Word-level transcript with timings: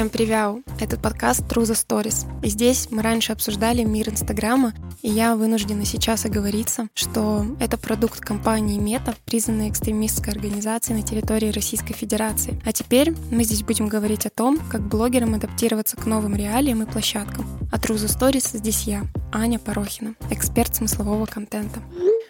Всем 0.00 0.08
привет! 0.08 0.64
Это 0.80 0.98
подкаст 0.98 1.42
True 1.42 1.64
the 1.64 1.74
Stories. 1.74 2.26
И 2.42 2.48
здесь 2.48 2.88
мы 2.90 3.02
раньше 3.02 3.32
обсуждали 3.32 3.84
мир 3.84 4.08
Инстаграма, 4.08 4.72
и 5.02 5.10
я 5.10 5.36
вынуждена 5.36 5.84
сейчас 5.84 6.24
оговориться, 6.24 6.88
что 6.94 7.44
это 7.60 7.76
продукт 7.76 8.18
компании 8.18 8.78
Мета, 8.78 9.14
признанной 9.26 9.68
экстремистской 9.68 10.32
организацией 10.32 10.96
на 10.96 11.06
территории 11.06 11.52
Российской 11.52 11.92
Федерации. 11.92 12.58
А 12.64 12.72
теперь 12.72 13.12
мы 13.30 13.44
здесь 13.44 13.62
будем 13.62 13.88
говорить 13.88 14.24
о 14.24 14.30
том, 14.30 14.58
как 14.70 14.88
блогерам 14.88 15.34
адаптироваться 15.34 15.98
к 15.98 16.06
новым 16.06 16.34
реалиям 16.34 16.82
и 16.82 16.90
площадкам. 16.90 17.44
А 17.70 17.76
True 17.76 17.96
the 17.96 18.08
Stories 18.08 18.56
здесь 18.56 18.84
я, 18.84 19.02
Аня 19.32 19.58
Порохина, 19.58 20.14
эксперт 20.30 20.76
смыслового 20.76 21.26
контента. 21.26 21.82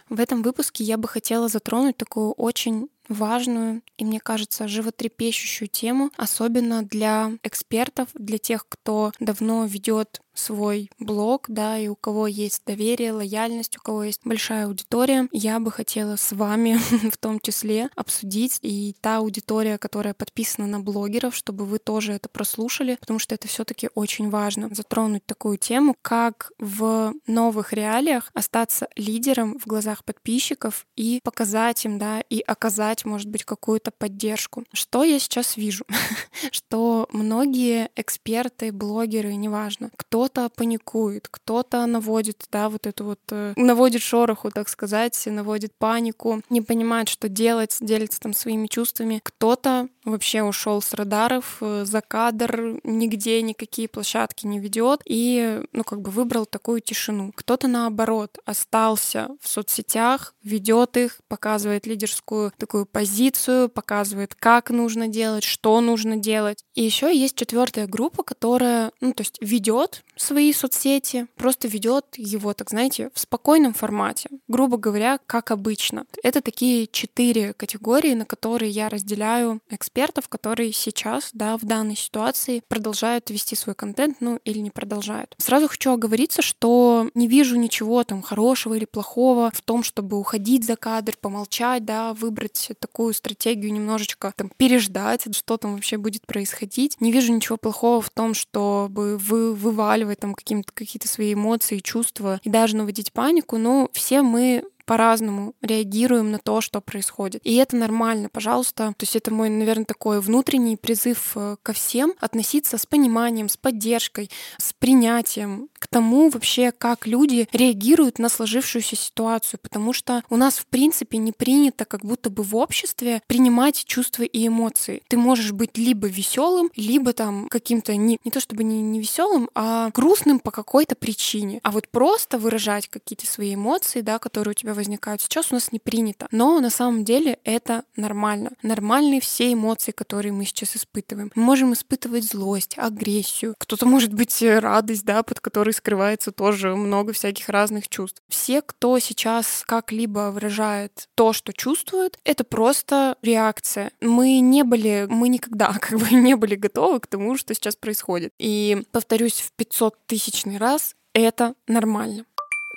В 0.08 0.18
этом 0.18 0.42
выпуске 0.42 0.82
я 0.82 0.96
бы 0.96 1.06
хотела 1.06 1.46
затронуть 1.48 1.96
такую 1.96 2.32
очень 2.32 2.88
важную 3.10 3.82
и, 3.98 4.04
мне 4.04 4.20
кажется, 4.20 4.68
животрепещущую 4.68 5.68
тему, 5.68 6.10
особенно 6.16 6.82
для 6.82 7.32
экспертов, 7.42 8.08
для 8.14 8.38
тех, 8.38 8.66
кто 8.68 9.12
давно 9.20 9.66
ведет 9.66 10.22
свой 10.40 10.90
блог, 10.98 11.46
да, 11.48 11.78
и 11.78 11.88
у 11.88 11.94
кого 11.94 12.26
есть 12.26 12.62
доверие, 12.66 13.12
лояльность, 13.12 13.76
у 13.76 13.80
кого 13.80 14.04
есть 14.04 14.22
большая 14.24 14.66
аудитория, 14.66 15.28
я 15.32 15.60
бы 15.60 15.70
хотела 15.70 16.16
с 16.16 16.32
вами 16.32 16.78
в 17.10 17.16
том 17.18 17.40
числе 17.40 17.90
обсудить 17.94 18.58
и 18.62 18.94
та 19.00 19.18
аудитория, 19.18 19.78
которая 19.78 20.14
подписана 20.14 20.66
на 20.66 20.80
блогеров, 20.80 21.34
чтобы 21.34 21.64
вы 21.64 21.78
тоже 21.78 22.12
это 22.12 22.28
прослушали, 22.28 22.96
потому 22.98 23.18
что 23.18 23.34
это 23.34 23.48
все 23.48 23.64
таки 23.64 23.90
очень 23.94 24.30
важно. 24.30 24.68
Затронуть 24.72 25.26
такую 25.26 25.58
тему, 25.58 25.96
как 26.00 26.52
в 26.58 27.12
новых 27.26 27.72
реалиях 27.72 28.30
остаться 28.34 28.88
лидером 28.96 29.58
в 29.58 29.66
глазах 29.66 30.04
подписчиков 30.04 30.86
и 30.96 31.20
показать 31.22 31.84
им, 31.84 31.98
да, 31.98 32.20
и 32.20 32.40
оказать, 32.40 32.99
может 33.04 33.28
быть, 33.28 33.44
какую-то 33.44 33.90
поддержку. 33.90 34.64
Что 34.72 35.02
я 35.04 35.18
сейчас 35.18 35.56
вижу? 35.56 35.84
что 36.52 37.08
многие 37.12 37.90
эксперты, 37.96 38.72
блогеры, 38.72 39.34
неважно, 39.34 39.90
кто 39.96 40.20
кто-то 40.20 40.50
паникует, 40.50 41.28
кто-то 41.30 41.86
наводит, 41.86 42.44
да, 42.52 42.68
вот 42.68 42.86
эту 42.86 43.04
вот, 43.04 43.20
э, 43.30 43.54
наводит 43.56 44.02
шороху, 44.02 44.50
так 44.50 44.68
сказать, 44.68 45.22
наводит 45.24 45.72
панику, 45.78 46.42
не 46.50 46.60
понимает, 46.60 47.08
что 47.08 47.30
делать, 47.30 47.78
делится 47.80 48.20
там 48.20 48.34
своими 48.34 48.66
чувствами. 48.66 49.20
Кто-то 49.22 49.88
вообще 50.04 50.42
ушел 50.42 50.80
с 50.80 50.94
радаров, 50.94 51.58
э, 51.60 51.84
за 51.84 52.00
кадр, 52.00 52.80
нигде 52.84 53.42
никакие 53.42 53.88
площадки 53.88 54.46
не 54.46 54.58
ведет 54.58 55.00
и, 55.04 55.62
ну, 55.72 55.84
как 55.84 56.00
бы 56.00 56.10
выбрал 56.10 56.46
такую 56.46 56.80
тишину. 56.80 57.32
Кто-то 57.34 57.68
наоборот 57.68 58.38
остался 58.44 59.28
в 59.40 59.48
соцсетях, 59.48 60.34
ведет 60.42 60.96
их, 60.96 61.20
показывает 61.28 61.86
лидерскую 61.86 62.52
такую 62.56 62.86
позицию, 62.86 63.68
показывает, 63.68 64.34
как 64.34 64.70
нужно 64.70 65.08
делать, 65.08 65.44
что 65.44 65.80
нужно 65.80 66.16
делать. 66.16 66.64
И 66.74 66.82
еще 66.82 67.14
есть 67.16 67.36
четвертая 67.36 67.86
группа, 67.86 68.22
которая, 68.22 68.92
ну, 69.00 69.12
то 69.12 69.22
есть 69.22 69.38
ведет 69.40 70.02
свои 70.16 70.52
соцсети, 70.52 71.26
просто 71.36 71.68
ведет 71.68 72.06
его, 72.16 72.54
так 72.54 72.70
знаете, 72.70 73.10
в 73.14 73.20
спокойном 73.20 73.74
формате, 73.74 74.28
грубо 74.48 74.76
говоря, 74.76 75.18
как 75.26 75.50
обычно. 75.50 76.06
Это 76.22 76.40
такие 76.40 76.86
четыре 76.86 77.52
категории, 77.54 78.14
на 78.14 78.24
которые 78.24 78.70
я 78.70 78.88
разделяю 78.88 79.60
экспертов, 79.90 80.28
которые 80.28 80.72
сейчас, 80.72 81.30
да, 81.32 81.56
в 81.56 81.64
данной 81.64 81.96
ситуации 81.96 82.62
продолжают 82.68 83.28
вести 83.30 83.56
свой 83.56 83.74
контент, 83.74 84.18
ну 84.20 84.38
или 84.44 84.58
не 84.58 84.70
продолжают. 84.70 85.34
Сразу 85.38 85.68
хочу 85.68 85.90
оговориться, 85.92 86.42
что 86.42 87.10
не 87.14 87.26
вижу 87.26 87.56
ничего 87.56 88.04
там 88.04 88.22
хорошего 88.22 88.74
или 88.74 88.84
плохого 88.84 89.50
в 89.52 89.60
том, 89.62 89.82
чтобы 89.82 90.18
уходить 90.18 90.64
за 90.64 90.76
кадр, 90.76 91.16
помолчать, 91.20 91.84
да, 91.84 92.14
выбрать 92.14 92.70
такую 92.78 93.14
стратегию 93.14 93.72
немножечко 93.72 94.32
там 94.36 94.50
переждать, 94.56 95.34
что 95.36 95.56
там 95.56 95.74
вообще 95.74 95.96
будет 95.96 96.24
происходить. 96.24 97.00
Не 97.00 97.10
вижу 97.10 97.32
ничего 97.32 97.56
плохого 97.56 98.00
в 98.00 98.10
том, 98.10 98.34
чтобы 98.34 99.16
вы 99.16 99.54
вываливать 99.54 100.20
там 100.20 100.34
какие-то 100.34 100.72
какие 100.72 101.00
свои 101.04 101.34
эмоции, 101.34 101.78
чувства 101.78 102.40
и 102.44 102.48
даже 102.48 102.76
наводить 102.76 103.12
панику, 103.12 103.58
но 103.58 103.88
все 103.92 104.22
мы 104.22 104.64
по-разному 104.90 105.54
реагируем 105.62 106.32
на 106.32 106.40
то, 106.40 106.60
что 106.60 106.80
происходит. 106.80 107.42
И 107.44 107.54
это 107.54 107.76
нормально, 107.76 108.28
пожалуйста. 108.28 108.88
То 108.98 109.04
есть 109.04 109.14
это 109.14 109.32
мой, 109.32 109.48
наверное, 109.48 109.84
такой 109.84 110.20
внутренний 110.20 110.76
призыв 110.76 111.30
э, 111.36 111.58
ко 111.62 111.72
всем 111.72 112.14
относиться 112.18 112.76
с 112.76 112.86
пониманием, 112.86 113.48
с 113.48 113.56
поддержкой, 113.56 114.32
с 114.58 114.72
принятием 114.72 115.68
к 115.80 115.88
тому 115.88 116.28
вообще, 116.28 116.72
как 116.72 117.06
люди 117.06 117.48
реагируют 117.52 118.18
на 118.18 118.28
сложившуюся 118.28 118.94
ситуацию, 118.94 119.58
потому 119.60 119.92
что 119.92 120.22
у 120.28 120.36
нас, 120.36 120.58
в 120.58 120.66
принципе, 120.66 121.18
не 121.18 121.32
принято 121.32 121.84
как 121.84 122.04
будто 122.04 122.30
бы 122.30 122.42
в 122.42 122.54
обществе 122.54 123.22
принимать 123.26 123.84
чувства 123.84 124.22
и 124.22 124.46
эмоции. 124.46 125.02
Ты 125.08 125.16
можешь 125.16 125.52
быть 125.52 125.78
либо 125.78 126.06
веселым, 126.06 126.70
либо 126.76 127.12
там 127.14 127.48
каким-то 127.48 127.96
не, 127.96 128.20
не 128.24 128.30
то 128.30 128.40
чтобы 128.40 128.62
не, 128.62 128.82
не 128.82 129.00
веселым, 129.00 129.48
а 129.54 129.90
грустным 129.90 130.38
по 130.38 130.50
какой-то 130.50 130.94
причине. 130.94 131.60
А 131.62 131.70
вот 131.70 131.88
просто 131.88 132.38
выражать 132.38 132.88
какие-то 132.88 133.26
свои 133.26 133.54
эмоции, 133.54 134.02
да, 134.02 134.18
которые 134.18 134.52
у 134.52 134.54
тебя 134.54 134.74
возникают 134.74 135.22
сейчас, 135.22 135.50
у 135.50 135.54
нас 135.54 135.72
не 135.72 135.78
принято. 135.78 136.28
Но 136.30 136.60
на 136.60 136.70
самом 136.70 137.04
деле 137.04 137.38
это 137.44 137.84
нормально. 137.96 138.50
Нормальные 138.62 139.22
все 139.22 139.52
эмоции, 139.52 139.92
которые 139.92 140.32
мы 140.32 140.44
сейчас 140.44 140.76
испытываем. 140.76 141.32
Мы 141.34 141.42
можем 141.42 141.72
испытывать 141.72 142.24
злость, 142.24 142.74
агрессию. 142.76 143.54
Кто-то 143.56 143.86
может 143.86 144.12
быть 144.12 144.42
э, 144.42 144.58
радость, 144.58 145.06
да, 145.06 145.22
под 145.22 145.40
которой 145.40 145.69
скрывается 145.72 146.32
тоже 146.32 146.74
много 146.74 147.12
всяких 147.12 147.48
разных 147.48 147.88
чувств. 147.88 148.22
Все, 148.28 148.62
кто 148.62 148.98
сейчас 148.98 149.64
как-либо 149.66 150.30
выражает 150.30 151.08
то, 151.14 151.32
что 151.32 151.52
чувствует, 151.52 152.18
это 152.24 152.44
просто 152.44 153.16
реакция. 153.22 153.90
Мы 154.00 154.40
не 154.40 154.62
были, 154.64 155.06
мы 155.08 155.28
никогда 155.28 155.72
как 155.80 155.98
бы 155.98 156.10
не 156.10 156.36
были 156.36 156.54
готовы 156.54 157.00
к 157.00 157.06
тому, 157.06 157.36
что 157.36 157.54
сейчас 157.54 157.76
происходит. 157.76 158.32
И 158.38 158.82
повторюсь 158.92 159.40
в 159.40 159.52
500 159.52 159.94
тысячный 160.06 160.58
раз, 160.58 160.94
это 161.12 161.54
нормально. 161.66 162.24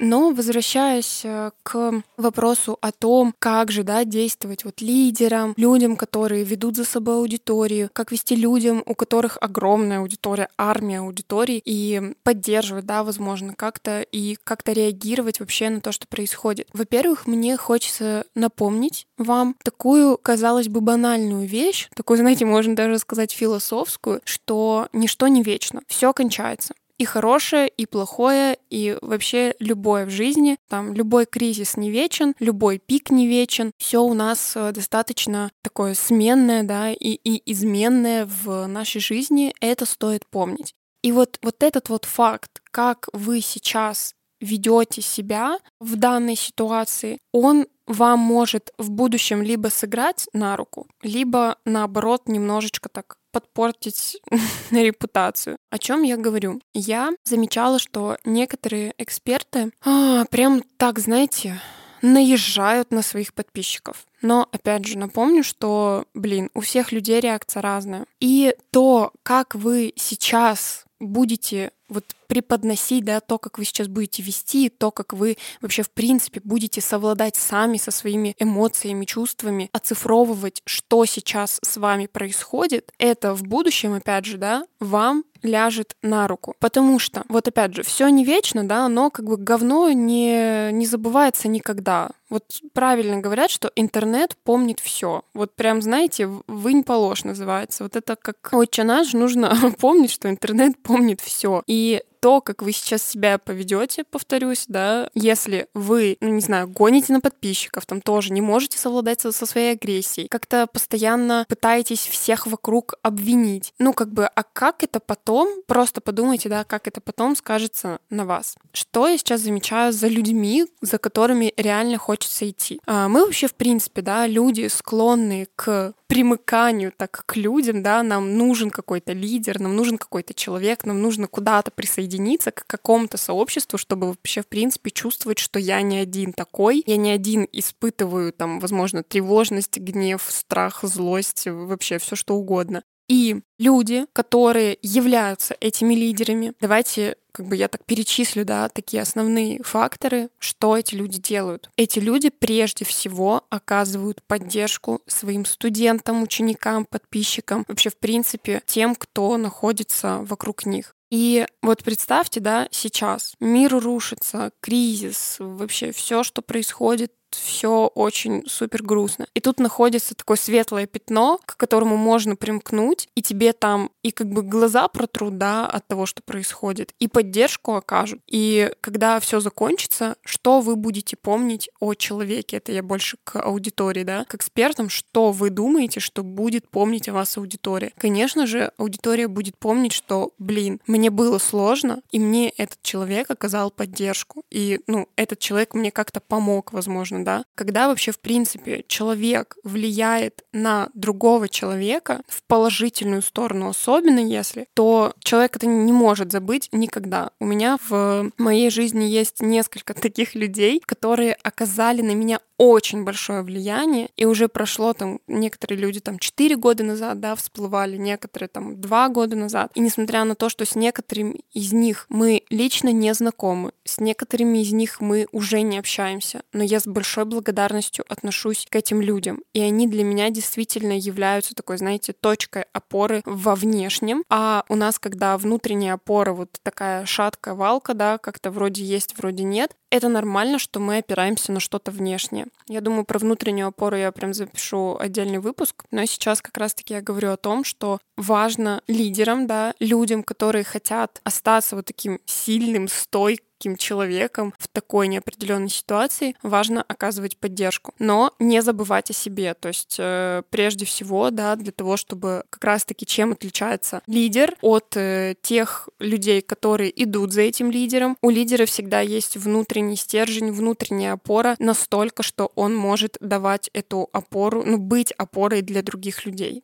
Но 0.03 0.31
возвращаясь 0.31 1.21
э, 1.23 1.51
к 1.63 2.03
вопросу 2.17 2.77
о 2.81 2.91
том, 2.91 3.33
как 3.39 3.71
же 3.71 3.83
да, 3.83 4.03
действовать 4.03 4.65
вот 4.65 4.81
лидерам, 4.81 5.53
людям, 5.55 5.95
которые 5.95 6.43
ведут 6.43 6.75
за 6.75 6.83
собой 6.83 7.15
аудиторию, 7.15 7.89
как 7.93 8.11
вести 8.11 8.35
людям, 8.35 8.83
у 8.85 8.95
которых 8.95 9.37
огромная 9.39 9.99
аудитория, 9.99 10.49
армия 10.57 10.99
аудиторий, 10.99 11.61
и 11.63 12.15
поддерживать, 12.23 12.85
да, 12.85 13.05
возможно, 13.05 13.53
как-то, 13.55 14.01
и 14.01 14.35
как-то 14.43 14.73
реагировать 14.73 15.39
вообще 15.39 15.69
на 15.69 15.79
то, 15.79 15.93
что 15.93 16.05
происходит. 16.05 16.67
Во-первых, 16.73 17.25
мне 17.25 17.55
хочется 17.55 18.25
напомнить 18.35 19.07
вам 19.17 19.55
такую, 19.63 20.17
казалось 20.17 20.67
бы, 20.67 20.81
банальную 20.81 21.47
вещь, 21.47 21.87
такую, 21.95 22.17
знаете, 22.17 22.43
можно 22.43 22.75
даже 22.75 22.99
сказать 22.99 23.31
философскую, 23.31 24.19
что 24.25 24.89
ничто 24.91 25.29
не 25.29 25.43
вечно, 25.43 25.81
все 25.87 26.11
кончается 26.11 26.73
и 27.03 27.05
хорошее, 27.05 27.67
и 27.67 27.85
плохое, 27.85 28.57
и 28.69 28.97
вообще 29.01 29.55
любое 29.59 30.05
в 30.05 30.09
жизни. 30.09 30.57
Там 30.69 30.93
любой 30.93 31.25
кризис 31.25 31.75
не 31.75 31.91
вечен, 31.91 32.33
любой 32.39 32.77
пик 32.79 33.11
не 33.11 33.27
вечен. 33.27 33.73
Все 33.77 34.01
у 34.01 34.13
нас 34.13 34.53
э, 34.55 34.71
достаточно 34.71 35.51
такое 35.61 35.95
сменное, 35.95 36.63
да, 36.63 36.91
и, 36.91 37.19
и 37.23 37.51
изменное 37.51 38.25
в 38.25 38.67
нашей 38.67 39.01
жизни. 39.01 39.53
Это 39.59 39.85
стоит 39.85 40.25
помнить. 40.25 40.73
И 41.01 41.11
вот, 41.11 41.39
вот 41.41 41.61
этот 41.61 41.89
вот 41.89 42.05
факт, 42.05 42.61
как 42.71 43.09
вы 43.11 43.41
сейчас 43.41 44.13
ведете 44.39 45.01
себя 45.01 45.59
в 45.81 45.97
данной 45.97 46.37
ситуации, 46.37 47.17
он 47.33 47.67
вам 47.85 48.19
может 48.19 48.71
в 48.77 48.91
будущем 48.91 49.41
либо 49.41 49.67
сыграть 49.67 50.27
на 50.31 50.55
руку, 50.55 50.87
либо 51.01 51.57
наоборот 51.65 52.29
немножечко 52.29 52.87
так 52.87 53.17
подпортить 53.33 54.21
репутацию. 54.71 55.57
О 55.69 55.77
чем 55.77 56.03
я 56.03 56.15
говорю? 56.15 56.61
Я 56.73 57.11
замечала, 57.25 57.79
что 57.79 58.17
некоторые 58.23 58.93
эксперты 58.97 59.71
а, 59.83 60.23
прям 60.25 60.63
так, 60.77 60.99
знаете, 60.99 61.59
наезжают 62.01 62.91
на 62.91 63.01
своих 63.01 63.33
подписчиков. 63.33 64.05
Но, 64.21 64.47
опять 64.51 64.85
же, 64.85 64.97
напомню, 64.97 65.43
что, 65.43 66.05
блин, 66.13 66.49
у 66.53 66.61
всех 66.61 66.91
людей 66.91 67.19
реакция 67.19 67.61
разная. 67.61 68.05
И 68.19 68.55
то, 68.71 69.11
как 69.23 69.55
вы 69.55 69.93
сейчас 69.95 70.85
будете 70.99 71.71
вот 71.89 72.05
преподносить, 72.33 73.05
да, 73.05 73.19
то, 73.19 73.37
как 73.37 73.59
вы 73.59 73.63
сейчас 73.63 73.87
будете 73.87 74.23
вести, 74.23 74.69
то, 74.69 74.89
как 74.89 75.13
вы 75.13 75.37
вообще 75.61 75.83
в 75.83 75.91
принципе 75.91 76.41
будете 76.43 76.81
совладать 76.81 77.35
сами 77.35 77.77
со 77.77 77.91
своими 77.91 78.35
эмоциями, 78.39 79.05
чувствами, 79.05 79.69
оцифровывать, 79.71 80.63
что 80.65 81.05
сейчас 81.05 81.59
с 81.63 81.77
вами 81.77 82.07
происходит, 82.07 82.91
это 82.97 83.35
в 83.35 83.43
будущем, 83.43 83.93
опять 83.93 84.25
же, 84.25 84.39
да, 84.39 84.65
вам 84.79 85.25
ляжет 85.43 85.95
на 86.01 86.27
руку. 86.27 86.55
Потому 86.59 86.97
что, 86.97 87.23
вот 87.27 87.47
опять 87.47 87.75
же, 87.75 87.83
все 87.83 88.07
не 88.07 88.25
вечно, 88.25 88.67
да, 88.67 88.87
но 88.87 89.11
как 89.11 89.25
бы 89.25 89.37
говно 89.37 89.91
не, 89.91 90.71
не 90.71 90.85
забывается 90.87 91.47
никогда. 91.47 92.09
Вот 92.29 92.45
правильно 92.73 93.19
говорят, 93.19 93.51
что 93.51 93.71
интернет 93.75 94.35
помнит 94.43 94.79
все. 94.79 95.23
Вот 95.33 95.55
прям, 95.55 95.81
знаете, 95.81 96.27
вы 96.47 96.73
не 96.73 96.81
положь 96.81 97.25
называется. 97.25 97.83
Вот 97.83 97.95
это 97.95 98.15
как 98.15 98.37
отче 98.53 98.83
наш, 98.83 99.13
нужно 99.13 99.55
помнить, 99.79 100.11
что 100.11 100.29
интернет 100.29 100.81
помнит 100.81 101.21
все. 101.21 101.61
И 101.67 102.01
то, 102.23 102.39
как 102.39 102.61
вы 102.61 102.71
сейчас 102.71 103.03
себя 103.03 103.37
поведете, 103.37 104.05
повторюсь, 104.05 104.63
да, 104.69 105.09
если 105.13 105.67
вы, 105.73 106.15
ну 106.21 106.29
не 106.29 106.39
знаю, 106.39 106.69
гоните 106.69 107.11
на 107.11 107.19
подписчиков, 107.19 107.85
там 107.85 107.99
тоже 107.99 108.31
не 108.31 108.39
можете 108.39 108.77
совладать 108.77 109.19
со, 109.19 109.33
своей 109.33 109.73
агрессией, 109.73 110.29
как-то 110.29 110.65
постоянно 110.67 111.45
пытаетесь 111.49 112.07
всех 112.07 112.47
вокруг 112.47 112.93
обвинить. 113.01 113.73
Ну, 113.77 113.91
как 113.91 114.13
бы, 114.13 114.25
а 114.25 114.43
как 114.43 114.83
это 114.83 115.01
потом, 115.01 115.63
просто 115.67 115.99
подумайте, 115.99 116.47
да, 116.47 116.63
как 116.63 116.87
это 116.87 117.01
потом 117.01 117.35
скажется 117.35 117.99
на 118.09 118.23
вас. 118.23 118.55
Что 118.71 119.09
я 119.09 119.17
сейчас 119.17 119.41
замечаю 119.41 119.91
за 119.91 120.07
людьми, 120.07 120.65
за 120.79 120.99
которыми 120.99 121.53
реально 121.57 121.97
хочется 121.97 122.49
идти? 122.49 122.79
А, 122.85 123.09
мы 123.09 123.25
вообще, 123.25 123.47
в 123.47 123.55
принципе, 123.55 124.01
да, 124.01 124.27
люди 124.27 124.69
склонны 124.69 125.49
к 125.57 125.93
примыканию 126.13 126.93
так 126.95 127.23
к 127.25 127.35
людям, 127.35 127.81
да, 127.81 128.03
нам 128.03 128.37
нужен 128.37 128.69
какой-то 128.69 129.13
лидер, 129.13 129.59
нам 129.59 129.75
нужен 129.75 129.97
какой-то 129.97 130.35
человек, 130.35 130.85
нам 130.85 131.01
нужно 131.01 131.25
куда-то 131.25 131.71
присоединиться 131.71 132.51
к 132.51 132.67
какому-то 132.67 133.17
сообществу, 133.17 133.79
чтобы 133.79 134.05
вообще, 134.05 134.43
в 134.43 134.47
принципе, 134.47 134.91
чувствовать, 134.91 135.39
что 135.39 135.57
я 135.57 135.81
не 135.81 135.97
один 135.97 136.31
такой, 136.31 136.83
я 136.85 136.97
не 136.97 137.09
один 137.09 137.47
испытываю 137.51 138.31
там, 138.31 138.59
возможно, 138.59 139.01
тревожность, 139.01 139.79
гнев, 139.79 140.23
страх, 140.29 140.83
злость, 140.83 141.47
вообще 141.47 141.97
все 141.97 142.15
что 142.15 142.35
угодно. 142.35 142.83
И 143.13 143.41
люди, 143.59 144.07
которые 144.11 144.75
являются 144.81 145.55
этими 145.59 145.93
лидерами, 145.93 146.53
давайте 146.59 147.15
как 147.31 147.45
бы 147.45 147.55
я 147.55 147.67
так 147.67 147.85
перечислю, 147.85 148.43
да, 148.43 148.69
такие 148.69 149.03
основные 149.03 149.61
факторы, 149.61 150.29
что 150.39 150.75
эти 150.75 150.95
люди 150.95 151.19
делают. 151.19 151.69
Эти 151.77 151.99
люди 151.99 152.29
прежде 152.29 152.85
всего 152.85 153.43
оказывают 153.51 154.23
поддержку 154.23 155.03
своим 155.05 155.45
студентам, 155.45 156.23
ученикам, 156.23 156.85
подписчикам, 156.85 157.65
вообще, 157.67 157.91
в 157.91 157.97
принципе, 157.97 158.63
тем, 158.65 158.95
кто 158.95 159.37
находится 159.37 160.19
вокруг 160.23 160.65
них. 160.65 160.95
И 161.11 161.45
вот 161.61 161.83
представьте, 161.83 162.39
да, 162.39 162.67
сейчас 162.71 163.35
мир 163.39 163.77
рушится, 163.77 164.49
кризис, 164.59 165.35
вообще 165.37 165.91
все, 165.91 166.23
что 166.23 166.41
происходит 166.41 167.11
все 167.33 167.87
очень 167.87 168.43
супер 168.47 168.83
грустно. 168.83 169.27
И 169.33 169.39
тут 169.39 169.59
находится 169.59 170.15
такое 170.15 170.37
светлое 170.37 170.85
пятно, 170.85 171.39
к 171.45 171.57
которому 171.57 171.97
можно 171.97 172.35
примкнуть, 172.35 173.07
и 173.15 173.21
тебе 173.21 173.53
там 173.53 173.89
и 174.03 174.11
как 174.11 174.29
бы 174.29 174.41
глаза 174.41 174.87
протрут, 174.87 175.37
да, 175.37 175.65
от 175.65 175.87
того, 175.87 176.05
что 176.05 176.21
происходит, 176.21 176.93
и 176.99 177.07
поддержку 177.07 177.75
окажут. 177.75 178.21
И 178.27 178.71
когда 178.81 179.19
все 179.19 179.39
закончится, 179.39 180.15
что 180.23 180.61
вы 180.61 180.75
будете 180.75 181.15
помнить 181.15 181.69
о 181.79 181.93
человеке? 181.93 182.57
Это 182.57 182.71
я 182.71 182.83
больше 182.83 183.17
к 183.23 183.39
аудитории, 183.39 184.03
да, 184.03 184.25
к 184.25 184.35
экспертам, 184.35 184.89
что 184.89 185.31
вы 185.31 185.49
думаете, 185.49 185.99
что 185.99 186.23
будет 186.23 186.67
помнить 186.69 187.07
о 187.09 187.13
вас 187.13 187.37
аудитория? 187.37 187.93
Конечно 187.97 188.47
же, 188.47 188.71
аудитория 188.77 189.27
будет 189.27 189.57
помнить, 189.57 189.93
что, 189.93 190.31
блин, 190.37 190.79
мне 190.87 191.09
было 191.09 191.37
сложно, 191.37 192.01
и 192.11 192.19
мне 192.19 192.49
этот 192.49 192.81
человек 192.81 193.29
оказал 193.31 193.71
поддержку. 193.71 194.43
И, 194.49 194.79
ну, 194.87 195.07
этот 195.15 195.39
человек 195.39 195.73
мне 195.73 195.91
как-то 195.91 196.19
помог, 196.19 196.73
возможно, 196.73 197.22
да, 197.23 197.45
когда 197.55 197.87
вообще, 197.87 198.11
в 198.11 198.19
принципе, 198.19 198.83
человек 198.87 199.57
влияет 199.63 200.43
на 200.53 200.89
другого 200.93 201.47
человека 201.49 202.21
в 202.27 202.43
положительную 202.43 203.21
сторону, 203.21 203.69
особенно 203.69 204.19
если, 204.19 204.67
то 204.73 205.13
человек 205.19 205.55
это 205.55 205.67
не 205.67 205.91
может 205.91 206.31
забыть 206.31 206.69
никогда. 206.71 207.31
У 207.39 207.45
меня 207.45 207.77
в 207.87 208.31
моей 208.37 208.69
жизни 208.69 209.03
есть 209.03 209.41
несколько 209.41 209.93
таких 209.99 210.35
людей, 210.35 210.81
которые 210.85 211.33
оказали 211.43 212.01
на 212.01 212.13
меня 212.13 212.39
очень 212.69 213.03
большое 213.03 213.41
влияние, 213.41 214.09
и 214.15 214.25
уже 214.25 214.47
прошло 214.47 214.93
там, 214.93 215.19
некоторые 215.27 215.79
люди 215.79 215.99
там 215.99 216.19
4 216.19 216.55
года 216.55 216.83
назад, 216.83 217.19
да, 217.19 217.35
всплывали, 217.35 217.97
некоторые 217.97 218.47
там 218.47 218.79
2 218.79 219.09
года 219.09 219.35
назад. 219.35 219.71
И 219.75 219.79
несмотря 219.79 220.23
на 220.23 220.35
то, 220.35 220.49
что 220.49 220.65
с 220.65 220.75
некоторыми 220.75 221.41
из 221.51 221.73
них 221.73 222.05
мы 222.09 222.43
лично 222.49 222.89
не 222.89 223.13
знакомы, 223.13 223.71
с 223.83 223.99
некоторыми 223.99 224.59
из 224.59 224.71
них 224.71 225.01
мы 225.01 225.27
уже 225.31 225.61
не 225.61 225.77
общаемся, 225.77 226.43
но 226.53 226.63
я 226.63 226.79
с 226.79 226.87
большой 226.87 227.25
благодарностью 227.25 228.05
отношусь 228.07 228.65
к 228.69 228.75
этим 228.75 229.01
людям. 229.01 229.41
И 229.53 229.61
они 229.61 229.87
для 229.87 230.03
меня 230.03 230.29
действительно 230.29 230.97
являются 230.97 231.53
такой, 231.53 231.77
знаете, 231.77 232.13
точкой 232.13 232.65
опоры 232.73 233.21
во 233.25 233.55
внешнем. 233.55 234.23
А 234.29 234.63
у 234.69 234.75
нас, 234.75 234.99
когда 234.99 235.37
внутренняя 235.37 235.93
опора 235.93 236.33
вот 236.33 236.59
такая 236.63 237.05
шаткая 237.05 237.55
валка, 237.55 237.93
да, 237.93 238.17
как-то 238.17 238.51
вроде 238.51 238.83
есть, 238.83 239.17
вроде 239.17 239.43
нет, 239.43 239.75
это 239.93 240.09
нормально, 240.09 240.57
что 240.57 240.79
мы 240.79 240.97
опираемся 240.97 241.51
на 241.51 241.59
что-то 241.59 241.91
внешнее. 241.91 242.47
Я 242.67 242.81
думаю, 242.81 243.05
про 243.05 243.19
внутреннюю 243.19 243.67
опору 243.67 243.95
я 243.95 244.11
прям 244.11 244.33
запишу 244.33 244.97
отдельный 244.99 245.37
выпуск, 245.37 245.83
но 245.91 246.03
сейчас 246.05 246.41
как 246.41 246.57
раз-таки 246.57 246.95
я 246.95 247.01
говорю 247.01 247.29
о 247.31 247.37
том, 247.37 247.63
что 247.63 247.99
важно 248.17 248.81
лидерам, 248.87 249.45
да, 249.45 249.75
людям, 249.79 250.23
которые 250.23 250.63
хотят 250.63 251.21
остаться 251.23 251.75
вот 251.75 251.85
таким 251.85 252.19
сильным, 252.25 252.87
стойким, 252.87 253.43
таким 253.63 253.77
человеком 253.77 254.53
в 254.59 254.67
такой 254.67 255.07
неопределенной 255.07 255.69
ситуации, 255.69 256.35
важно 256.43 256.81
оказывать 256.81 257.37
поддержку. 257.37 257.93
Но 257.97 258.33
не 258.37 258.61
забывать 258.61 259.09
о 259.09 259.13
себе. 259.13 259.53
То 259.53 259.69
есть 259.69 259.95
э, 259.99 260.43
прежде 260.49 260.83
всего, 260.83 261.29
да, 261.29 261.55
для 261.55 261.71
того, 261.71 261.95
чтобы 261.95 262.43
как 262.49 262.61
раз-таки 262.65 263.05
чем 263.05 263.31
отличается 263.31 264.01
лидер 264.05 264.53
от 264.59 264.97
э, 264.97 265.35
тех 265.41 265.87
людей, 265.99 266.41
которые 266.41 266.91
идут 267.03 267.31
за 267.31 267.43
этим 267.43 267.71
лидером. 267.71 268.17
У 268.21 268.29
лидера 268.29 268.65
всегда 268.65 268.99
есть 268.99 269.37
внутренний 269.37 269.95
стержень, 269.95 270.51
внутренняя 270.51 271.13
опора 271.13 271.55
настолько, 271.59 272.21
что 272.21 272.51
он 272.55 272.75
может 272.75 273.15
давать 273.21 273.69
эту 273.71 274.09
опору, 274.11 274.63
ну, 274.65 274.77
быть 274.77 275.13
опорой 275.13 275.61
для 275.61 275.83
других 275.83 276.25
людей. 276.25 276.61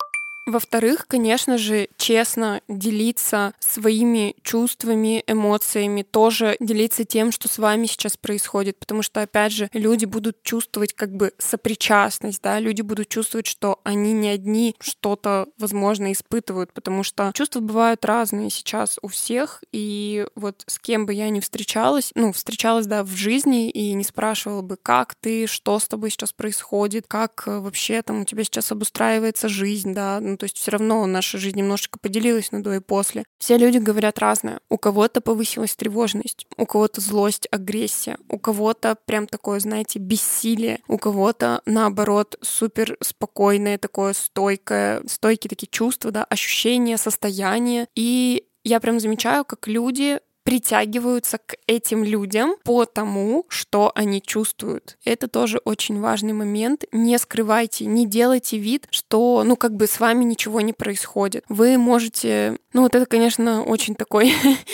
Во-вторых, 0.49 1.05
конечно 1.07 1.59
же, 1.59 1.89
честно 1.95 2.61
делиться 2.67 3.53
своими 3.59 4.35
чувствами, 4.41 5.23
эмоциями, 5.27 6.01
тоже 6.01 6.57
делиться 6.59 7.03
тем, 7.05 7.31
что 7.31 7.47
с 7.47 7.59
вами 7.59 7.85
сейчас 7.85 8.17
происходит, 8.17 8.79
потому 8.79 9.03
что, 9.03 9.21
опять 9.21 9.51
же, 9.51 9.69
люди 9.73 10.05
будут 10.05 10.41
чувствовать 10.41 10.93
как 10.93 11.15
бы 11.15 11.33
сопричастность, 11.37 12.41
да, 12.41 12.59
люди 12.59 12.81
будут 12.81 13.09
чувствовать, 13.09 13.45
что 13.45 13.79
они 13.83 14.11
не 14.11 14.29
одни 14.29 14.75
что-то, 14.79 15.49
возможно, 15.59 16.11
испытывают, 16.11 16.73
потому 16.73 17.03
что 17.03 17.31
чувства 17.35 17.59
бывают 17.59 18.03
разные 18.03 18.49
сейчас 18.49 18.97
у 19.03 19.07
всех, 19.07 19.63
и 19.71 20.25
вот 20.33 20.63
с 20.65 20.79
кем 20.79 21.05
бы 21.05 21.13
я 21.13 21.29
ни 21.29 21.41
встречалась, 21.41 22.11
ну, 22.15 22.33
встречалась, 22.33 22.87
да, 22.87 23.03
в 23.03 23.11
жизни 23.11 23.69
и 23.69 23.93
не 23.93 24.03
спрашивала 24.03 24.63
бы, 24.63 24.77
как 24.81 25.13
ты, 25.13 25.45
что 25.45 25.77
с 25.77 25.87
тобой 25.87 26.09
сейчас 26.09 26.33
происходит, 26.33 27.05
как 27.07 27.43
э, 27.45 27.59
вообще 27.59 28.01
там 28.01 28.21
у 28.21 28.25
тебя 28.25 28.43
сейчас 28.43 28.71
обустраивается 28.71 29.47
жизнь, 29.47 29.93
да, 29.93 30.19
ну, 30.19 30.38
то 30.39 30.45
есть 30.45 30.57
все 30.57 30.71
равно 30.71 31.05
наша 31.05 31.37
жизнь 31.37 31.57
немножечко 31.57 31.99
поделилась 31.99 32.51
на 32.51 32.63
до 32.63 32.73
и 32.73 32.79
после. 32.79 33.25
Все 33.39 33.57
люди 33.57 33.77
говорят 33.77 34.19
разное. 34.19 34.61
У 34.69 34.77
кого-то 34.77 35.19
повысилась 35.19 35.75
тревожность, 35.75 36.47
у 36.57 36.65
кого-то 36.65 37.01
злость, 37.01 37.47
агрессия, 37.51 38.17
у 38.29 38.39
кого-то 38.39 38.95
прям 39.05 39.27
такое, 39.27 39.59
знаете, 39.59 39.99
бессилие, 39.99 40.79
у 40.87 40.97
кого-то, 40.97 41.61
наоборот, 41.65 42.37
супер 42.41 42.97
спокойное 43.01 43.77
такое 43.77 44.13
стойкое, 44.13 45.03
стойкие 45.07 45.49
такие 45.49 45.67
чувства, 45.67 46.11
да, 46.11 46.23
ощущения, 46.23 46.97
состояния. 46.97 47.87
И 47.95 48.45
я 48.63 48.79
прям 48.79 48.99
замечаю, 48.99 49.43
как 49.43 49.67
люди 49.67 50.19
притягиваются 50.49 51.37
к 51.37 51.57
этим 51.67 52.03
людям 52.03 52.55
по 52.63 52.85
тому, 52.85 53.45
что 53.49 53.91
они 53.93 54.19
чувствуют. 54.19 54.97
Это 55.05 55.27
тоже 55.27 55.61
очень 55.63 55.99
важный 55.99 56.33
момент. 56.33 56.85
Не 56.91 57.19
скрывайте, 57.19 57.85
не 57.85 58.07
делайте 58.07 58.57
вид, 58.57 58.87
что, 58.89 59.43
ну, 59.45 59.55
как 59.55 59.75
бы 59.75 59.85
с 59.85 59.99
вами 59.99 60.23
ничего 60.23 60.61
не 60.61 60.73
происходит. 60.73 61.45
Вы 61.49 61.77
можете, 61.77 62.57
ну, 62.73 62.83
вот 62.83 62.95
это, 62.95 63.05
конечно, 63.05 63.63
очень 63.63 63.95
такой 63.95 64.33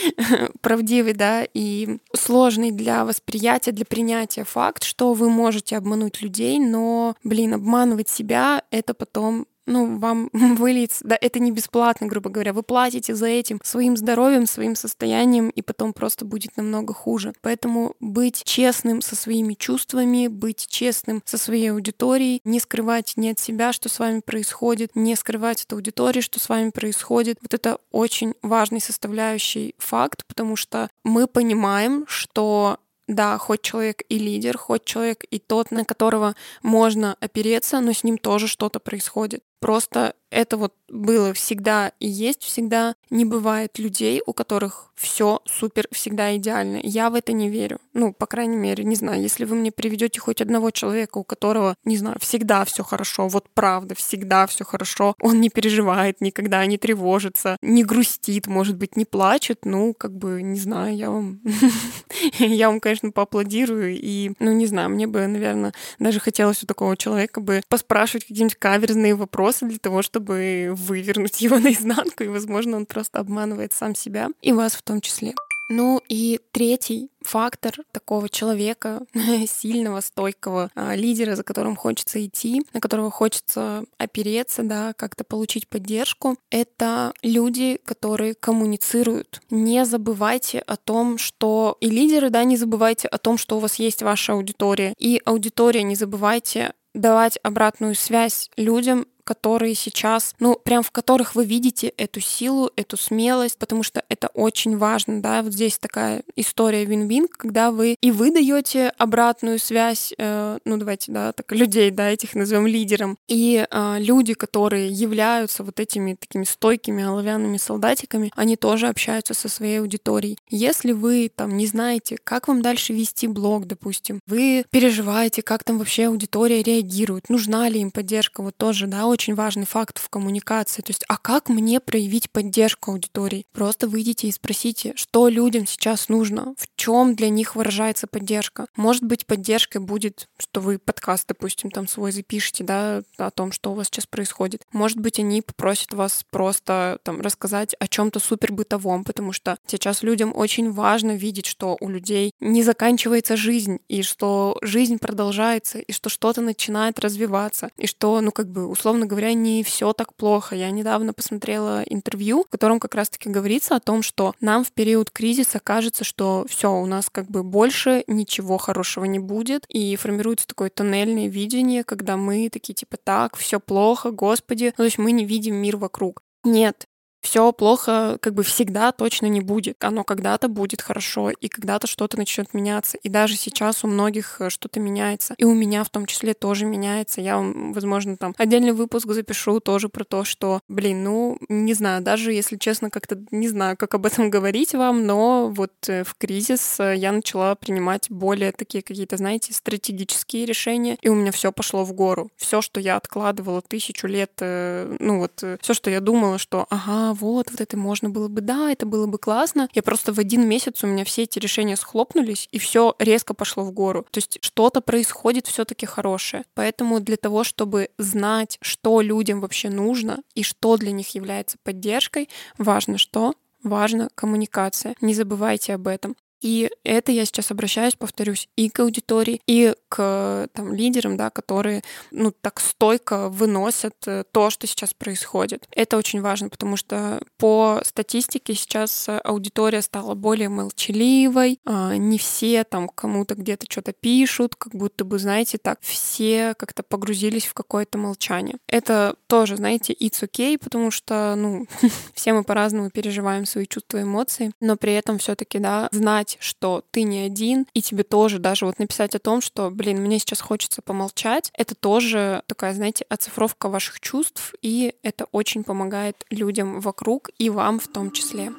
правдивый, 0.61 1.13
да, 1.13 1.45
и 1.53 1.97
сложный 2.13 2.71
для 2.71 3.05
восприятия, 3.05 3.71
для 3.71 3.85
принятия 3.85 4.43
факт, 4.43 4.83
что 4.83 5.13
вы 5.13 5.29
можете 5.29 5.77
обмануть 5.77 6.21
людей, 6.21 6.59
но, 6.59 7.15
блин, 7.23 7.53
обманывать 7.53 8.09
себя— 8.09 8.63
это 8.71 8.93
потом 8.93 9.47
ну, 9.65 9.97
вам 9.97 10.29
выльется, 10.33 11.05
да, 11.05 11.17
это 11.19 11.39
не 11.39 11.51
бесплатно, 11.51 12.07
грубо 12.07 12.29
говоря, 12.29 12.53
вы 12.53 12.63
платите 12.63 13.15
за 13.15 13.27
этим 13.27 13.59
своим 13.63 13.97
здоровьем, 13.97 14.45
своим 14.45 14.75
состоянием, 14.75 15.49
и 15.49 15.61
потом 15.61 15.93
просто 15.93 16.25
будет 16.25 16.57
намного 16.57 16.93
хуже. 16.93 17.33
Поэтому 17.41 17.95
быть 17.99 18.43
честным 18.43 19.01
со 19.01 19.15
своими 19.15 19.53
чувствами, 19.53 20.27
быть 20.27 20.67
честным 20.67 21.21
со 21.25 21.37
своей 21.37 21.71
аудиторией, 21.71 22.41
не 22.43 22.59
скрывать 22.59 23.13
ни 23.15 23.29
от 23.29 23.39
себя, 23.39 23.73
что 23.73 23.89
с 23.89 23.99
вами 23.99 24.19
происходит, 24.19 24.91
не 24.95 25.15
скрывать 25.15 25.63
от 25.63 25.73
аудитории, 25.73 26.21
что 26.21 26.39
с 26.39 26.49
вами 26.49 26.69
происходит. 26.69 27.37
Вот 27.41 27.53
это 27.53 27.79
очень 27.95 28.33
важный 28.41 28.81
составляющий 28.81 29.73
факт, 29.77 30.25
потому 30.27 30.57
что 30.57 30.89
мы 31.05 31.27
понимаем, 31.27 32.03
что 32.07 32.77
да, 33.07 33.37
хоть 33.37 33.61
человек 33.61 34.01
и 34.09 34.19
лидер, 34.19 34.57
хоть 34.57 34.83
человек 34.83 35.23
и 35.29 35.39
тот, 35.39 35.71
на 35.71 35.85
которого 35.85 36.35
можно 36.61 37.15
опереться, 37.21 37.79
но 37.79 37.93
с 37.93 38.03
ним 38.03 38.17
тоже 38.17 38.47
что-то 38.47 38.79
происходит. 38.81 39.43
Просто 39.59 40.13
это 40.35 40.57
вот 40.57 40.73
было 40.89 41.33
всегда 41.33 41.93
и 41.99 42.07
есть 42.07 42.43
всегда. 42.43 42.95
Не 43.09 43.25
бывает 43.25 43.79
людей, 43.79 44.21
у 44.25 44.33
которых 44.33 44.91
все 44.95 45.41
супер 45.45 45.87
всегда 45.91 46.35
идеально. 46.37 46.79
Я 46.83 47.09
в 47.09 47.15
это 47.15 47.31
не 47.33 47.49
верю. 47.49 47.79
Ну, 47.93 48.13
по 48.13 48.27
крайней 48.27 48.55
мере, 48.57 48.83
не 48.83 48.95
знаю, 48.95 49.21
если 49.21 49.45
вы 49.45 49.55
мне 49.55 49.71
приведете 49.71 50.19
хоть 50.19 50.41
одного 50.41 50.71
человека, 50.71 51.17
у 51.17 51.23
которого, 51.23 51.75
не 51.85 51.97
знаю, 51.97 52.17
всегда 52.19 52.63
все 52.65 52.83
хорошо, 52.83 53.27
вот 53.27 53.49
правда, 53.53 53.95
всегда 53.95 54.45
все 54.47 54.63
хорошо, 54.63 55.15
он 55.19 55.41
не 55.41 55.49
переживает 55.49 56.21
никогда, 56.21 56.65
не 56.65 56.77
тревожится, 56.77 57.57
не 57.61 57.83
грустит, 57.83 58.47
может 58.47 58.77
быть, 58.77 58.95
не 58.95 59.05
плачет, 59.05 59.65
ну, 59.65 59.93
как 59.93 60.15
бы, 60.15 60.41
не 60.41 60.59
знаю, 60.59 60.95
я 60.95 61.09
вам, 61.09 61.41
я 62.39 62.69
вам, 62.69 62.79
конечно, 62.79 63.11
поаплодирую, 63.11 63.97
и, 63.97 64.31
ну, 64.39 64.51
не 64.53 64.65
знаю, 64.65 64.89
мне 64.89 65.07
бы, 65.07 65.25
наверное, 65.27 65.73
даже 65.99 66.19
хотелось 66.19 66.63
у 66.63 66.67
такого 66.67 66.95
человека 66.95 67.41
бы 67.41 67.61
поспрашивать 67.67 68.25
какие-нибудь 68.25 68.55
каверзные 68.55 69.15
вопросы 69.15 69.44
для 69.61 69.79
того, 69.79 70.01
чтобы 70.01 70.73
вывернуть 70.75 71.41
его 71.41 71.59
наизнанку, 71.59 72.23
и, 72.23 72.27
возможно, 72.27 72.77
он 72.77 72.85
просто 72.85 73.19
обманывает 73.19 73.73
сам 73.73 73.95
себя 73.95 74.29
и 74.41 74.51
вас 74.51 74.75
в 74.75 74.81
том 74.81 75.01
числе. 75.01 75.33
Ну 75.67 75.99
и 76.07 76.39
третий 76.51 77.09
фактор 77.21 77.73
такого 77.91 78.29
человека, 78.29 79.01
сильного, 79.47 80.01
стойкого 80.01 80.69
а, 80.75 80.95
лидера, 80.95 81.35
за 81.35 81.43
которым 81.43 81.75
хочется 81.75 82.23
идти, 82.23 82.63
на 82.73 82.79
которого 82.79 83.09
хочется 83.09 83.83
опереться, 83.97 84.61
да, 84.61 84.93
как-то 84.93 85.23
получить 85.23 85.67
поддержку, 85.67 86.37
это 86.51 87.13
люди, 87.23 87.79
которые 87.83 88.35
коммуницируют. 88.35 89.41
Не 89.49 89.85
забывайте 89.85 90.59
о 90.59 90.75
том, 90.77 91.17
что 91.17 91.77
и 91.79 91.89
лидеры, 91.89 92.29
да, 92.29 92.43
не 92.43 92.57
забывайте 92.57 93.07
о 93.07 93.17
том, 93.17 93.39
что 93.39 93.57
у 93.57 93.59
вас 93.59 93.75
есть 93.75 94.03
ваша 94.03 94.33
аудитория. 94.33 94.93
И 94.99 95.19
аудитория, 95.25 95.81
не 95.81 95.95
забывайте 95.95 96.73
давать 96.93 97.37
обратную 97.43 97.95
связь 97.95 98.49
людям, 98.55 99.07
которые 99.25 99.75
сейчас, 99.75 100.33
ну, 100.39 100.55
прям 100.55 100.83
в 100.83 100.91
которых 100.91 101.35
вы 101.35 101.43
видите 101.43 101.87
эту 101.97 102.21
силу, 102.21 102.71
эту 102.77 102.95
смелость, 102.95 103.57
потому 103.57 103.83
что 103.83 104.03
это 104.07 104.27
очень 104.33 104.77
важно, 104.77 105.21
да, 105.21 105.41
вот 105.41 105.53
здесь 105.53 105.77
такая 105.77 106.23
история 106.35 106.85
вин-вин, 106.85 107.27
когда 107.27 107.71
вы 107.71 107.97
и 107.99 108.11
вы 108.11 108.31
даете 108.31 108.89
обратную 108.97 109.59
связь, 109.59 110.13
э, 110.17 110.59
ну, 110.63 110.77
давайте, 110.77 111.11
да, 111.11 111.33
так, 111.33 111.51
людей, 111.51 111.91
да, 111.91 112.09
этих 112.09 112.35
назовем 112.35 112.67
лидером, 112.67 113.17
и 113.27 113.65
э, 113.69 113.95
люди, 113.99 114.33
которые 114.33 114.89
являются 114.89 115.63
вот 115.63 115.79
этими 115.79 116.13
такими 116.13 116.43
стойкими 116.43 117.03
оловянными 117.03 117.57
солдатиками, 117.57 118.31
они 118.35 118.55
тоже 118.55 118.87
общаются 118.87 119.33
со 119.33 119.49
своей 119.49 119.79
аудиторией. 119.79 120.37
Если 120.49 120.91
вы 120.91 121.31
там 121.35 121.57
не 121.57 121.65
знаете, 121.65 122.17
как 122.23 122.47
вам 122.47 122.61
дальше 122.61 122.93
вести 122.93 123.27
блог, 123.27 123.65
допустим, 123.65 124.19
вы 124.27 124.65
переживаете, 124.69 125.41
как 125.41 125.63
там 125.63 125.79
вообще 125.79 126.07
аудитория 126.07 126.61
реагирует, 126.61 127.29
нужна 127.29 127.67
ли 127.69 127.81
им 127.81 127.91
поддержка, 127.91 128.43
вот 128.43 128.55
тоже, 128.55 128.87
да, 128.87 129.05
очень 129.15 129.33
важный 129.33 129.65
факт 129.65 129.97
в 129.97 130.09
коммуникации. 130.09 130.81
То 130.81 130.89
есть, 130.89 131.05
а 131.07 131.17
как 131.17 131.47
мне 131.47 131.79
проявить 131.79 132.29
поддержку 132.29 132.91
аудитории? 132.91 133.45
Просто 133.53 133.87
выйдите 133.87 134.27
и 134.27 134.31
спросите, 134.31 134.91
что 134.97 135.29
людям 135.29 135.65
сейчас 135.65 136.09
нужно, 136.09 136.53
в 136.57 136.67
чем 136.75 137.15
для 137.15 137.29
них 137.29 137.55
выражается 137.55 138.07
поддержка. 138.07 138.67
Может 138.75 139.03
быть, 139.03 139.25
поддержкой 139.25 139.77
будет, 139.77 140.27
что 140.37 140.59
вы 140.59 140.79
подкаст, 140.79 141.27
допустим, 141.29 141.71
там 141.71 141.87
свой 141.87 142.11
запишите, 142.11 142.65
да, 142.65 143.03
о 143.17 143.31
том, 143.31 143.53
что 143.53 143.71
у 143.71 143.75
вас 143.75 143.87
сейчас 143.87 144.05
происходит. 144.05 144.63
Может 144.73 144.97
быть, 144.97 145.17
они 145.17 145.41
попросят 145.41 145.93
вас 145.93 146.25
просто 146.29 146.99
там 147.03 147.21
рассказать 147.21 147.73
о 147.79 147.87
чем-то 147.87 148.19
супер 148.19 148.51
бытовом, 148.51 149.05
потому 149.05 149.31
что 149.31 149.57
сейчас 149.65 150.03
людям 150.03 150.33
очень 150.35 150.71
важно 150.71 151.15
видеть, 151.15 151.45
что 151.45 151.77
у 151.79 151.87
людей 151.87 152.31
не 152.41 152.63
заканчивается 152.63 153.37
жизнь, 153.37 153.79
и 153.87 154.01
что 154.03 154.57
жизнь 154.61 154.99
продолжается, 154.99 155.79
и 155.79 155.93
что 155.93 156.09
что-то 156.09 156.41
начинает 156.41 156.99
развиваться, 156.99 157.69
и 157.77 157.87
что, 157.87 158.19
ну, 158.19 158.33
как 158.33 158.49
бы, 158.51 158.67
условно 158.67 159.04
условно 159.05 159.07
говоря, 159.07 159.33
не 159.33 159.63
все 159.63 159.93
так 159.93 160.13
плохо. 160.15 160.55
Я 160.55 160.71
недавно 160.71 161.13
посмотрела 161.13 161.83
интервью, 161.83 162.43
в 162.43 162.49
котором 162.49 162.79
как 162.79 162.95
раз-таки 162.95 163.29
говорится 163.29 163.75
о 163.75 163.79
том, 163.79 164.01
что 164.01 164.33
нам 164.41 164.63
в 164.63 164.71
период 164.71 165.11
кризиса 165.11 165.59
кажется, 165.59 166.03
что 166.03 166.45
все, 166.47 166.71
у 166.71 166.85
нас 166.85 167.09
как 167.09 167.29
бы 167.29 167.43
больше 167.43 168.03
ничего 168.07 168.57
хорошего 168.57 169.05
не 169.05 169.19
будет, 169.19 169.65
и 169.69 169.95
формируется 169.95 170.47
такое 170.47 170.69
тоннельное 170.69 171.27
видение, 171.27 171.83
когда 171.83 172.17
мы 172.17 172.49
такие 172.49 172.73
типа 172.73 172.97
так, 172.97 173.35
все 173.37 173.59
плохо, 173.59 174.11
господи, 174.11 174.73
ну, 174.77 174.83
то 174.83 174.83
есть 174.83 174.97
мы 174.97 175.11
не 175.11 175.25
видим 175.25 175.55
мир 175.55 175.77
вокруг. 175.77 176.21
Нет, 176.43 176.87
все 177.25 177.51
плохо 177.51 178.19
как 178.21 178.35
бы 178.35 178.43
всегда 178.43 178.91
точно 178.91 179.25
не 179.25 179.41
будет. 179.41 179.83
Оно 179.83 180.03
когда-то 180.03 180.47
будет 180.47 180.81
хорошо, 180.81 181.31
и 181.31 181.47
когда-то 181.47 181.87
что-то 181.87 182.17
начнет 182.17 182.53
меняться. 182.53 182.97
И 183.01 183.09
даже 183.09 183.35
сейчас 183.35 183.83
у 183.83 183.87
многих 183.87 184.39
э, 184.39 184.51
что-то 184.51 184.79
меняется. 184.79 185.33
И 185.39 185.43
у 185.43 185.55
меня 185.55 185.83
в 185.83 185.89
том 185.89 186.05
числе 186.05 186.35
тоже 186.35 186.65
меняется. 186.65 187.21
Я 187.21 187.39
возможно, 187.39 188.15
там 188.15 188.35
отдельный 188.37 188.73
выпуск 188.73 189.07
запишу 189.11 189.59
тоже 189.59 189.89
про 189.89 190.03
то, 190.03 190.23
что, 190.23 190.59
блин, 190.67 191.03
ну, 191.03 191.39
не 191.49 191.73
знаю, 191.73 192.03
даже 192.03 192.31
если 192.31 192.57
честно, 192.57 192.91
как-то 192.91 193.17
не 193.31 193.49
знаю, 193.49 193.75
как 193.75 193.95
об 193.95 194.05
этом 194.05 194.29
говорить 194.35 194.75
вам, 194.75 195.07
но 195.07 195.49
вот 195.49 195.73
э, 195.87 196.03
в 196.03 196.13
кризис 196.15 196.79
э, 196.79 196.95
я 196.95 197.11
начала 197.11 197.55
принимать 197.55 198.05
более 198.11 198.51
такие 198.51 198.83
какие-то, 198.83 199.17
знаете, 199.17 199.51
стратегические 199.51 200.45
решения, 200.45 200.97
и 201.01 201.09
у 201.09 201.15
меня 201.15 201.31
все 201.31 201.51
пошло 201.51 201.83
в 201.83 201.93
гору. 201.93 202.29
Все, 202.37 202.61
что 202.61 202.79
я 202.79 202.97
откладывала 202.97 203.63
тысячу 203.63 204.05
лет, 204.05 204.31
ну 204.39 205.19
вот, 205.19 205.43
все, 205.61 205.73
что 205.73 205.89
я 205.89 205.99
думала, 206.01 206.37
что, 206.37 206.67
ага, 206.69 207.14
вот, 207.15 207.49
вот 207.49 207.61
это 207.61 207.77
можно 207.77 208.09
было 208.09 208.27
бы, 208.27 208.41
да, 208.41 208.71
это 208.71 208.85
было 208.85 209.07
бы 209.07 209.17
классно. 209.17 209.69
Я 209.73 209.81
просто 209.81 210.13
в 210.13 210.19
один 210.19 210.47
месяц 210.47 210.83
у 210.83 210.87
меня 210.87 211.03
все 211.03 211.23
эти 211.23 211.39
решения 211.39 211.75
схлопнулись, 211.75 212.47
и 212.51 212.59
все 212.59 212.95
резко 212.99 213.33
пошло 213.33 213.63
в 213.63 213.71
гору. 213.71 214.05
То 214.11 214.19
есть 214.19 214.37
что-то 214.41 214.81
происходит 214.81 215.47
все-таки 215.47 215.85
хорошее. 215.85 216.43
Поэтому 216.53 216.99
для 216.99 217.17
того, 217.17 217.43
чтобы 217.43 217.89
знать, 217.97 218.57
что 218.61 219.01
людям 219.01 219.41
вообще 219.41 219.69
нужно 219.69 220.19
и 220.35 220.43
что 220.43 220.77
для 220.77 220.91
них 220.91 221.15
является 221.15 221.57
поддержкой, 221.63 222.29
важно 222.57 222.97
что? 222.97 223.33
важна 223.65 224.09
коммуникация. 224.15 224.95
Не 225.01 225.13
забывайте 225.13 225.73
об 225.73 225.87
этом. 225.87 226.15
И 226.45 226.69
это 226.83 227.11
я 227.11 227.25
сейчас 227.25 227.49
обращаюсь, 227.49 227.95
повторюсь, 227.95 228.47
и 228.55 228.69
к 228.69 228.79
аудитории, 228.79 229.41
и 229.47 229.73
к 229.89 230.47
там, 230.53 230.75
лидерам, 230.75 231.17
да, 231.17 231.31
которые 231.31 231.81
ну, 232.11 232.31
так 232.31 232.59
стойко 232.59 233.29
выносят 233.29 233.95
э, 234.05 234.25
то, 234.31 234.51
что 234.51 234.67
сейчас 234.67 234.93
происходит. 234.93 235.67
Это 235.71 235.97
очень 235.97 236.21
важно, 236.21 236.49
потому 236.49 236.77
что 236.77 237.19
по 237.39 237.81
статистике 237.83 238.53
сейчас 238.53 239.09
аудитория 239.23 239.81
стала 239.81 240.13
более 240.13 240.49
молчаливой, 240.49 241.59
а, 241.65 241.97
не 241.97 242.19
все 242.19 242.63
там 242.63 242.89
кому-то 242.89 243.33
где-то 243.33 243.65
что-то 243.67 243.93
пишут, 243.93 244.55
как 244.55 244.75
будто 244.75 245.03
бы, 245.03 245.17
знаете, 245.17 245.57
так 245.57 245.79
все 245.81 246.53
как-то 246.59 246.83
погрузились 246.83 247.47
в 247.47 247.55
какое-то 247.55 247.97
молчание. 247.97 248.57
Это 248.67 249.15
тоже, 249.25 249.57
знаете, 249.57 249.93
it's 249.93 250.21
okay, 250.21 250.59
потому 250.59 250.91
что, 250.91 251.33
ну, 251.35 251.65
все 252.13 252.33
мы 252.33 252.43
по-разному 252.43 252.91
переживаем 252.91 253.47
свои 253.47 253.65
чувства 253.65 253.97
и 253.97 254.03
эмоции, 254.03 254.51
но 254.59 254.75
при 254.75 254.93
этом 254.93 255.17
все 255.17 255.33
таки 255.33 255.57
да, 255.57 255.89
знать, 255.91 256.34
знать, 256.35 256.37
что 256.39 256.83
ты 256.91 257.03
не 257.03 257.19
один, 257.19 257.65
и 257.73 257.81
тебе 257.81 258.03
тоже 258.03 258.39
даже 258.39 258.65
вот 258.65 258.79
написать 258.79 259.15
о 259.15 259.19
том, 259.19 259.41
что, 259.41 259.69
блин, 259.69 260.01
мне 260.01 260.19
сейчас 260.19 260.41
хочется 260.41 260.81
помолчать, 260.81 261.51
это 261.53 261.75
тоже 261.75 262.43
такая, 262.47 262.73
знаете, 262.73 263.05
оцифровка 263.09 263.69
ваших 263.69 263.99
чувств, 263.99 264.53
и 264.61 264.95
это 265.03 265.25
очень 265.31 265.63
помогает 265.63 266.25
людям 266.29 266.79
вокруг 266.79 267.29
и 267.37 267.49
вам 267.49 267.79
в 267.79 267.87
том 267.87 268.11
числе. 268.11 268.51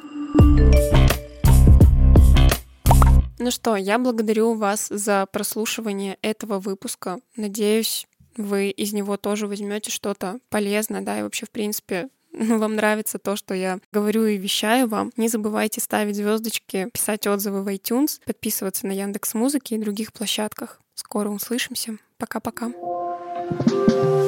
Ну 3.38 3.50
что, 3.50 3.76
я 3.76 3.98
благодарю 3.98 4.54
вас 4.54 4.88
за 4.88 5.26
прослушивание 5.30 6.16
этого 6.22 6.58
выпуска. 6.58 7.18
Надеюсь, 7.36 8.06
вы 8.36 8.70
из 8.70 8.92
него 8.92 9.16
тоже 9.16 9.46
возьмете 9.46 9.90
что-то 9.90 10.38
полезное, 10.48 11.02
да, 11.02 11.18
и 11.18 11.22
вообще, 11.22 11.44
в 11.46 11.50
принципе, 11.50 12.08
вам 12.58 12.76
нравится 12.76 13.18
то, 13.18 13.34
что 13.34 13.54
я 13.54 13.78
говорю 13.92 14.26
и 14.26 14.36
вещаю 14.36 14.88
вам, 14.88 15.10
не 15.16 15.28
забывайте 15.28 15.80
ставить 15.80 16.16
звездочки, 16.16 16.88
писать 16.92 17.26
отзывы 17.26 17.62
в 17.62 17.68
iTunes, 17.68 18.20
подписываться 18.26 18.86
на 18.86 18.92
Яндекс 18.92 19.34
Музыки 19.34 19.74
и 19.74 19.78
других 19.78 20.12
площадках. 20.12 20.80
Скоро 20.94 21.30
услышимся. 21.30 21.96
Пока-пока. 22.18 22.72
thank 23.48 23.90
you 23.90 24.25